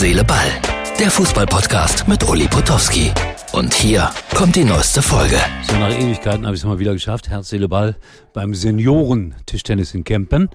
Seele, 0.00 0.24
Ball. 0.24 0.50
Der 0.98 1.10
Fußballpodcast 1.10 2.08
mit 2.08 2.26
Uli 2.26 2.48
Potowski. 2.48 3.12
Und 3.52 3.74
hier 3.74 4.10
kommt 4.34 4.56
die 4.56 4.64
neueste 4.64 5.02
Folge. 5.02 5.36
So 5.64 5.76
nach 5.76 5.90
Ewigkeiten 5.90 6.46
habe 6.46 6.56
ich 6.56 6.62
es 6.62 6.66
mal 6.66 6.78
wieder 6.78 6.94
geschafft. 6.94 7.28
Herz, 7.28 7.50
Seele, 7.50 7.68
Ball 7.68 7.96
beim 8.32 8.54
Senioren-Tischtennis 8.54 9.92
in 9.92 10.04
Kempen. 10.04 10.48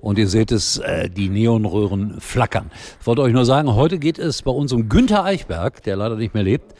Und 0.00 0.18
ihr 0.18 0.28
seht 0.28 0.52
es, 0.52 0.78
äh, 0.78 1.10
die 1.10 1.30
Neonröhren 1.30 2.20
flackern. 2.20 2.70
Ich 3.00 3.06
wollte 3.08 3.22
euch 3.22 3.32
nur 3.32 3.44
sagen, 3.44 3.74
heute 3.74 3.98
geht 3.98 4.20
es 4.20 4.42
bei 4.42 4.52
uns 4.52 4.72
um 4.72 4.88
Günther 4.88 5.24
Eichberg, 5.24 5.82
der 5.82 5.96
leider 5.96 6.14
nicht 6.14 6.34
mehr 6.34 6.44
lebt. 6.44 6.72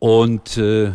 Und 0.00 0.56
äh, 0.56 0.90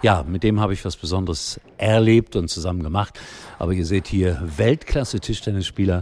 ja, 0.00 0.24
mit 0.26 0.44
dem 0.44 0.60
habe 0.60 0.72
ich 0.72 0.82
was 0.82 0.96
Besonderes 0.96 1.60
erlebt 1.76 2.36
und 2.36 2.48
zusammen 2.48 2.82
gemacht. 2.82 3.20
Aber 3.58 3.74
ihr 3.74 3.84
seht 3.84 4.08
hier 4.08 4.42
Weltklasse-Tischtennisspieler 4.56 6.00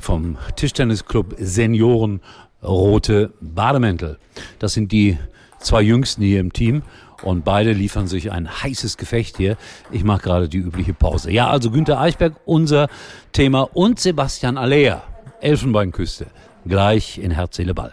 vom 0.00 0.38
Tischtennisclub 0.56 1.34
Senioren 1.38 2.20
Rote 2.62 3.32
Bademäntel. 3.40 4.18
Das 4.58 4.74
sind 4.74 4.92
die 4.92 5.18
zwei 5.58 5.82
Jüngsten 5.82 6.22
hier 6.22 6.40
im 6.40 6.52
Team. 6.52 6.82
Und 7.22 7.44
beide 7.44 7.72
liefern 7.72 8.06
sich 8.06 8.30
ein 8.30 8.62
heißes 8.62 8.98
Gefecht 8.98 9.38
hier. 9.38 9.56
Ich 9.90 10.04
mache 10.04 10.22
gerade 10.22 10.48
die 10.48 10.58
übliche 10.58 10.92
Pause. 10.92 11.32
Ja, 11.32 11.48
also 11.48 11.70
Günter 11.70 11.98
Eichberg, 11.98 12.34
unser 12.44 12.88
Thema, 13.32 13.62
und 13.62 13.98
Sebastian 13.98 14.58
Alea, 14.58 15.02
Elfenbeinküste. 15.40 16.26
Gleich 16.66 17.18
in 17.18 17.30
Herz, 17.30 17.56
Seele, 17.56 17.72
Ball. 17.72 17.92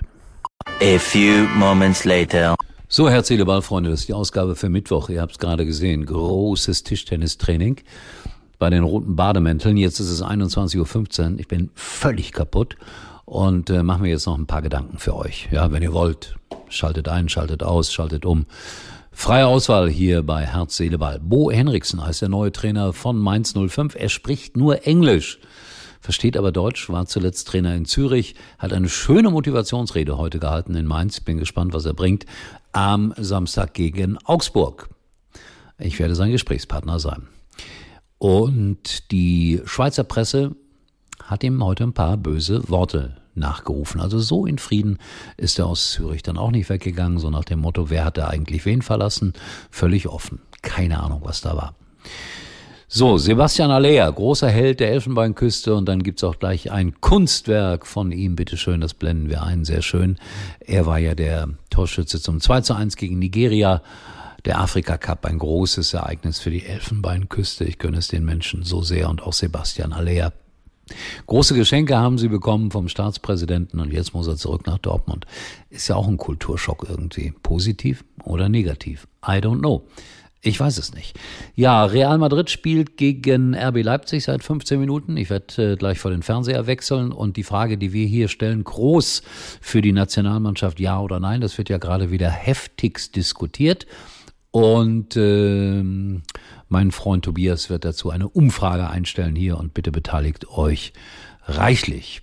A 0.81 0.99
few 0.99 1.47
moments 1.55 2.03
later. 2.03 2.55
So, 2.89 3.09
Herz, 3.09 3.29
Seele, 3.29 3.45
Ball, 3.45 3.61
Freunde, 3.61 3.89
das 3.89 4.01
ist 4.01 4.09
die 4.09 4.13
Ausgabe 4.13 4.55
für 4.55 4.69
Mittwoch. 4.69 5.09
Ihr 5.09 5.21
habt 5.21 5.31
es 5.31 5.39
gerade 5.39 5.65
gesehen. 5.65 6.05
Großes 6.05 6.83
Tischtennistraining 6.83 7.77
bei 8.59 8.69
den 8.69 8.83
roten 8.83 9.15
Bademänteln. 9.15 9.77
Jetzt 9.77 9.99
ist 9.99 10.09
es 10.09 10.23
21.15 10.23 11.33
Uhr. 11.33 11.39
Ich 11.39 11.47
bin 11.47 11.69
völlig 11.75 12.31
kaputt 12.31 12.77
und 13.25 13.69
äh, 13.69 13.83
mache 13.83 14.01
mir 14.01 14.09
jetzt 14.09 14.25
noch 14.25 14.37
ein 14.37 14.47
paar 14.47 14.61
Gedanken 14.61 14.97
für 14.97 15.15
euch. 15.15 15.47
Ja, 15.51 15.71
wenn 15.71 15.83
ihr 15.83 15.93
wollt, 15.93 16.35
schaltet 16.69 17.07
ein, 17.07 17.29
schaltet 17.29 17.63
aus, 17.63 17.91
schaltet 17.91 18.25
um. 18.25 18.45
Freie 19.11 19.45
Auswahl 19.45 19.89
hier 19.89 20.23
bei 20.23 20.45
Herz, 20.45 20.75
Seele, 20.75 20.97
Ball. 20.97 21.19
Bo 21.19 21.51
Henriksen 21.51 22.03
heißt 22.03 22.23
der 22.23 22.29
neue 22.29 22.51
Trainer 22.51 22.93
von 22.93 23.17
Mainz 23.17 23.53
05. 23.53 23.95
Er 23.95 24.09
spricht 24.09 24.57
nur 24.57 24.87
Englisch, 24.87 25.39
versteht 26.01 26.35
aber 26.35 26.51
Deutsch, 26.51 26.89
war 26.89 27.05
zuletzt 27.05 27.47
Trainer 27.47 27.75
in 27.75 27.85
Zürich, 27.85 28.35
hat 28.57 28.73
eine 28.73 28.89
schöne 28.89 29.29
Motivationsrede 29.29 30.17
heute 30.17 30.39
gehalten 30.39 30.75
in 30.75 30.87
Mainz. 30.87 31.19
Bin 31.19 31.37
gespannt, 31.37 31.73
was 31.73 31.85
er 31.85 31.93
bringt 31.93 32.25
am 32.71 33.13
Samstag 33.17 33.75
gegen 33.75 34.17
Augsburg. 34.25 34.89
Ich 35.77 35.99
werde 35.99 36.15
sein 36.15 36.31
Gesprächspartner 36.31 36.99
sein. 36.99 37.27
Und 38.23 39.11
die 39.11 39.61
Schweizer 39.65 40.05
Presse 40.05 40.55
hat 41.25 41.43
ihm 41.43 41.61
heute 41.61 41.83
ein 41.83 41.91
paar 41.91 42.15
böse 42.15 42.69
Worte 42.69 43.17
nachgerufen. 43.35 43.99
Also 43.99 44.17
so 44.17 44.45
in 44.45 44.59
Frieden 44.59 44.97
ist 45.35 45.59
er 45.59 45.65
aus 45.65 45.91
Zürich 45.91 46.23
dann 46.23 46.37
auch 46.37 46.51
nicht 46.51 46.69
weggegangen, 46.69 47.19
so 47.19 47.29
nach 47.29 47.43
dem 47.43 47.59
Motto, 47.59 47.89
wer 47.89 48.05
hat 48.05 48.17
er 48.17 48.29
eigentlich 48.29 48.63
wen 48.63 48.81
verlassen? 48.81 49.33
Völlig 49.69 50.07
offen. 50.07 50.39
Keine 50.61 51.03
Ahnung, 51.03 51.19
was 51.25 51.41
da 51.41 51.57
war. 51.57 51.75
So, 52.87 53.17
Sebastian 53.17 53.71
Alea, 53.71 54.09
großer 54.09 54.49
Held 54.49 54.79
der 54.79 54.93
Elfenbeinküste 54.93 55.75
und 55.75 55.89
dann 55.89 56.01
gibt's 56.01 56.23
auch 56.23 56.39
gleich 56.39 56.71
ein 56.71 57.01
Kunstwerk 57.01 57.85
von 57.85 58.13
ihm, 58.13 58.37
bitteschön, 58.37 58.79
das 58.79 58.93
blenden 58.93 59.29
wir 59.29 59.43
ein, 59.43 59.65
sehr 59.65 59.81
schön. 59.81 60.17
Er 60.61 60.85
war 60.85 60.97
ja 60.97 61.13
der 61.13 61.49
Torschütze 61.69 62.21
zum 62.21 62.39
2 62.39 62.61
zu 62.61 62.73
1 62.73 62.95
gegen 62.95 63.19
Nigeria. 63.19 63.81
Der 64.45 64.59
Afrika 64.59 64.97
Cup, 64.97 65.25
ein 65.25 65.39
großes 65.39 65.93
Ereignis 65.93 66.39
für 66.39 66.49
die 66.49 66.65
Elfenbeinküste. 66.65 67.63
Ich 67.63 67.79
gönne 67.79 67.97
es 67.97 68.09
den 68.09 68.25
Menschen 68.25 68.63
so 68.63 68.81
sehr 68.81 69.09
und 69.09 69.21
auch 69.23 69.31
Sebastian 69.31 69.93
Alea. 69.93 70.33
Große 71.27 71.55
Geschenke 71.55 71.97
haben 71.97 72.17
sie 72.17 72.27
bekommen 72.27 72.69
vom 72.69 72.89
Staatspräsidenten 72.89 73.79
und 73.79 73.93
jetzt 73.93 74.13
muss 74.13 74.27
er 74.27 74.35
zurück 74.35 74.67
nach 74.67 74.79
Dortmund. 74.79 75.25
Ist 75.69 75.87
ja 75.87 75.95
auch 75.95 76.09
ein 76.09 76.17
Kulturschock 76.17 76.85
irgendwie. 76.89 77.33
Positiv 77.41 78.03
oder 78.25 78.49
negativ? 78.49 79.07
I 79.25 79.37
don't 79.39 79.59
know. 79.59 79.83
Ich 80.45 80.59
weiß 80.59 80.77
es 80.77 80.93
nicht. 80.93 81.17
Ja, 81.55 81.85
Real 81.85 82.17
Madrid 82.17 82.49
spielt 82.49 82.97
gegen 82.97 83.55
RB 83.55 83.81
Leipzig 83.81 84.25
seit 84.25 84.43
15 84.43 84.77
Minuten. 84.77 85.15
Ich 85.15 85.29
werde 85.29 85.71
äh, 85.71 85.75
gleich 85.77 85.99
vor 85.99 86.11
den 86.11 86.21
Fernseher 86.21 86.67
wechseln 86.67 87.13
und 87.13 87.37
die 87.37 87.43
Frage, 87.43 87.77
die 87.77 87.93
wir 87.93 88.05
hier 88.05 88.27
stellen, 88.27 88.65
groß 88.65 89.23
für 89.61 89.81
die 89.81 89.93
Nationalmannschaft, 89.93 90.81
ja 90.81 90.99
oder 90.99 91.21
nein, 91.21 91.39
das 91.39 91.57
wird 91.57 91.69
ja 91.69 91.77
gerade 91.77 92.11
wieder 92.11 92.29
heftigst 92.29 93.15
diskutiert. 93.15 93.87
Und 94.53 95.17
ähm, 95.17 96.21
mein 96.69 96.91
Freund 96.91 97.25
Tobias 97.25 97.71
wird 97.71 97.85
dazu 97.85 98.11
eine 98.11 98.29
Umfrage 98.29 98.87
einstellen 98.87 99.35
hier 99.35 99.57
und 99.57 99.73
bitte 99.73 99.91
beteiligt 99.91 100.47
euch 100.47 100.93
reichlich. 101.47 102.21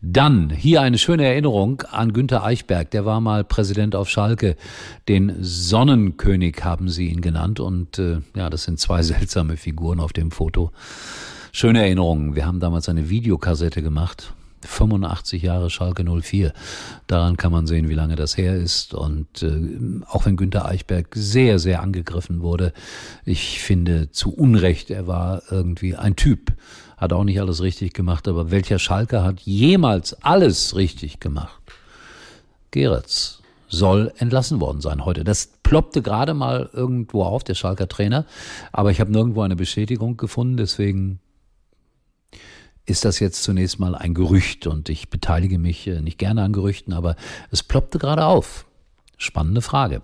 Dann 0.00 0.50
hier 0.50 0.82
eine 0.82 0.98
schöne 0.98 1.24
Erinnerung 1.24 1.82
an 1.90 2.12
Günter 2.12 2.44
Eichberg. 2.44 2.92
Der 2.92 3.04
war 3.04 3.20
mal 3.20 3.42
Präsident 3.42 3.96
auf 3.96 4.08
Schalke. 4.08 4.54
Den 5.08 5.34
Sonnenkönig 5.40 6.62
haben 6.62 6.88
sie 6.88 7.08
ihn 7.08 7.22
genannt. 7.22 7.58
Und 7.58 7.98
äh, 7.98 8.18
ja, 8.36 8.50
das 8.50 8.62
sind 8.62 8.78
zwei 8.78 9.02
seltsame 9.02 9.56
Figuren 9.56 9.98
auf 9.98 10.12
dem 10.12 10.30
Foto. 10.30 10.70
Schöne 11.50 11.80
Erinnerungen. 11.80 12.36
Wir 12.36 12.46
haben 12.46 12.60
damals 12.60 12.88
eine 12.88 13.10
Videokassette 13.10 13.82
gemacht 13.82 14.32
85 14.66 15.42
Jahre 15.42 15.70
Schalke 15.70 16.04
04. 16.04 16.52
Daran 17.06 17.36
kann 17.36 17.52
man 17.52 17.66
sehen, 17.66 17.88
wie 17.88 17.94
lange 17.94 18.16
das 18.16 18.36
her 18.36 18.56
ist. 18.56 18.94
Und 18.94 19.42
äh, 19.42 20.04
auch 20.08 20.26
wenn 20.26 20.36
Günter 20.36 20.66
Eichberg 20.66 21.08
sehr, 21.14 21.58
sehr 21.58 21.82
angegriffen 21.82 22.40
wurde, 22.40 22.72
ich 23.24 23.60
finde 23.60 24.10
zu 24.10 24.34
Unrecht, 24.34 24.90
er 24.90 25.06
war 25.06 25.42
irgendwie 25.50 25.96
ein 25.96 26.16
Typ. 26.16 26.52
Hat 26.96 27.12
auch 27.12 27.24
nicht 27.24 27.40
alles 27.40 27.62
richtig 27.62 27.92
gemacht, 27.92 28.28
aber 28.28 28.50
welcher 28.50 28.78
Schalke 28.78 29.22
hat 29.22 29.40
jemals 29.40 30.22
alles 30.22 30.76
richtig 30.76 31.20
gemacht? 31.20 31.60
Geretz 32.70 33.40
soll 33.68 34.12
entlassen 34.18 34.60
worden 34.60 34.80
sein 34.80 35.04
heute. 35.04 35.24
Das 35.24 35.48
ploppte 35.62 36.02
gerade 36.02 36.34
mal 36.34 36.70
irgendwo 36.72 37.24
auf, 37.24 37.44
der 37.44 37.54
Schalker 37.54 37.88
Trainer, 37.88 38.24
aber 38.72 38.90
ich 38.90 39.00
habe 39.00 39.12
nirgendwo 39.12 39.42
eine 39.42 39.56
Bestätigung 39.56 40.16
gefunden, 40.16 40.56
deswegen 40.56 41.20
ist 42.86 43.04
das 43.04 43.18
jetzt 43.18 43.42
zunächst 43.42 43.78
mal 43.78 43.94
ein 43.94 44.14
Gerücht 44.14 44.66
und 44.66 44.88
ich 44.88 45.08
beteilige 45.08 45.58
mich 45.58 45.86
äh, 45.86 46.00
nicht 46.00 46.18
gerne 46.18 46.42
an 46.42 46.52
Gerüchten, 46.52 46.92
aber 46.92 47.16
es 47.50 47.62
ploppte 47.62 47.98
gerade 47.98 48.26
auf. 48.26 48.66
Spannende 49.16 49.62
Frage. 49.62 50.02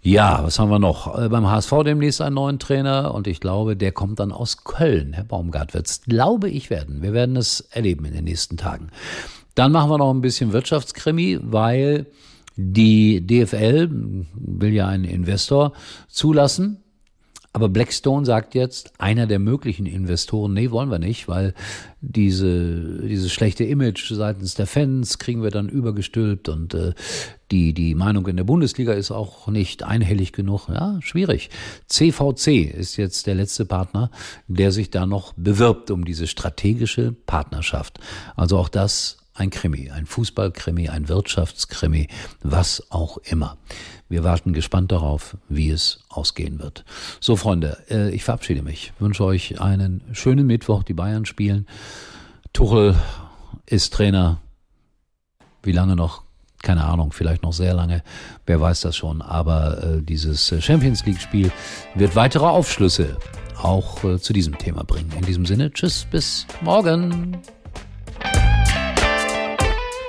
Ja, 0.00 0.42
was 0.42 0.58
haben 0.58 0.70
wir 0.70 0.78
noch? 0.78 1.18
Äh, 1.18 1.28
beim 1.28 1.46
HSV 1.48 1.72
demnächst 1.84 2.22
einen 2.22 2.36
neuen 2.36 2.58
Trainer 2.58 3.12
und 3.14 3.26
ich 3.26 3.40
glaube, 3.40 3.76
der 3.76 3.92
kommt 3.92 4.20
dann 4.20 4.32
aus 4.32 4.64
Köln. 4.64 5.12
Herr 5.12 5.24
Baumgart 5.24 5.74
wird 5.74 5.86
es, 5.86 6.02
glaube 6.02 6.48
ich, 6.48 6.70
werden. 6.70 7.02
Wir 7.02 7.12
werden 7.12 7.36
es 7.36 7.60
erleben 7.60 8.04
in 8.06 8.14
den 8.14 8.24
nächsten 8.24 8.56
Tagen. 8.56 8.88
Dann 9.54 9.72
machen 9.72 9.90
wir 9.90 9.98
noch 9.98 10.14
ein 10.14 10.20
bisschen 10.20 10.52
Wirtschaftskrimi, 10.52 11.40
weil 11.42 12.06
die 12.56 13.26
DFL 13.26 13.90
will 14.34 14.72
ja 14.72 14.86
einen 14.86 15.04
Investor 15.04 15.72
zulassen 16.08 16.82
aber 17.52 17.68
Blackstone 17.68 18.26
sagt 18.26 18.54
jetzt, 18.54 18.92
einer 18.98 19.26
der 19.26 19.38
möglichen 19.38 19.86
Investoren, 19.86 20.52
nee, 20.52 20.70
wollen 20.70 20.90
wir 20.90 20.98
nicht, 20.98 21.28
weil 21.28 21.54
diese, 22.00 23.00
dieses 23.02 23.32
schlechte 23.32 23.64
Image 23.64 24.12
seitens 24.12 24.54
der 24.54 24.66
Fans 24.66 25.18
kriegen 25.18 25.42
wir 25.42 25.50
dann 25.50 25.68
übergestülpt 25.68 26.48
und 26.48 26.74
äh, 26.74 26.92
die, 27.50 27.72
die 27.72 27.94
Meinung 27.94 28.26
in 28.26 28.36
der 28.36 28.44
Bundesliga 28.44 28.92
ist 28.92 29.10
auch 29.10 29.48
nicht 29.48 29.82
einhellig 29.82 30.32
genug. 30.32 30.68
Ja, 30.68 30.98
schwierig. 31.00 31.48
CVC 31.86 32.70
ist 32.70 32.96
jetzt 32.96 33.26
der 33.26 33.34
letzte 33.34 33.64
Partner, 33.64 34.10
der 34.46 34.70
sich 34.70 34.90
da 34.90 35.06
noch 35.06 35.32
bewirbt 35.32 35.90
um 35.90 36.04
diese 36.04 36.26
strategische 36.26 37.12
Partnerschaft. 37.26 37.98
Also 38.36 38.58
auch 38.58 38.68
das 38.68 39.16
ein 39.38 39.50
Krimi, 39.50 39.90
ein 39.90 40.06
Fußballkrimi, 40.06 40.88
ein 40.88 41.08
Wirtschaftskrimi, 41.08 42.08
was 42.42 42.90
auch 42.90 43.18
immer. 43.18 43.56
Wir 44.08 44.24
warten 44.24 44.52
gespannt 44.52 44.90
darauf, 44.90 45.36
wie 45.48 45.70
es 45.70 46.00
ausgehen 46.08 46.58
wird. 46.58 46.84
So, 47.20 47.36
Freunde, 47.36 47.78
äh, 47.90 48.10
ich 48.10 48.24
verabschiede 48.24 48.62
mich. 48.62 48.92
Wünsche 48.98 49.24
euch 49.24 49.60
einen 49.60 50.02
schönen 50.12 50.46
Mittwoch. 50.46 50.82
Die 50.82 50.94
Bayern 50.94 51.26
spielen. 51.26 51.66
Tuchel 52.52 52.96
ist 53.66 53.92
Trainer. 53.92 54.40
Wie 55.62 55.72
lange 55.72 55.94
noch? 55.94 56.22
Keine 56.62 56.84
Ahnung, 56.84 57.12
vielleicht 57.12 57.42
noch 57.42 57.52
sehr 57.52 57.74
lange. 57.74 58.02
Wer 58.46 58.60
weiß 58.60 58.80
das 58.80 58.96
schon. 58.96 59.22
Aber 59.22 59.82
äh, 59.82 60.02
dieses 60.02 60.54
Champions 60.60 61.04
League-Spiel 61.04 61.52
wird 61.94 62.16
weitere 62.16 62.46
Aufschlüsse 62.46 63.18
auch 63.62 64.02
äh, 64.04 64.18
zu 64.18 64.32
diesem 64.32 64.56
Thema 64.58 64.84
bringen. 64.84 65.12
In 65.16 65.24
diesem 65.24 65.46
Sinne, 65.46 65.70
tschüss, 65.70 66.06
bis 66.10 66.46
morgen. 66.62 67.36